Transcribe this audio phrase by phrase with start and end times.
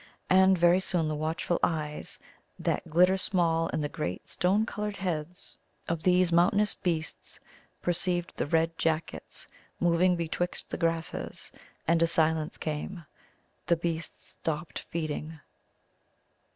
[0.31, 2.17] And very soon the watchful eyes,
[2.57, 5.55] that glitter small in the great stone coloured heads
[5.87, 7.39] of these mountainous beasts,
[7.83, 9.47] perceived the red jackets
[9.79, 11.51] moving betwixt the grasses.
[11.87, 13.05] And a silence came;
[13.67, 15.39] the beasts stopped feeding.